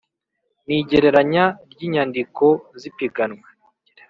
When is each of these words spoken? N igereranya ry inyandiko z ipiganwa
N 0.65 0.67
igereranya 0.81 1.45
ry 1.71 1.79
inyandiko 1.87 2.45
z 2.79 2.81
ipiganwa 2.89 3.47